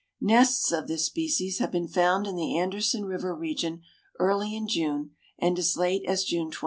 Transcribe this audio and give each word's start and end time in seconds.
Nests 0.19 0.71
of 0.71 0.87
this 0.87 1.05
species 1.05 1.59
have 1.59 1.71
been 1.71 1.87
found 1.87 2.25
in 2.25 2.35
the 2.35 2.57
Anderson 2.57 3.05
River 3.05 3.35
region 3.35 3.83
early 4.19 4.55
in 4.55 4.67
June 4.67 5.11
and 5.37 5.59
as 5.59 5.77
late 5.77 6.03
as 6.07 6.23
June 6.23 6.45
24. 6.49 6.59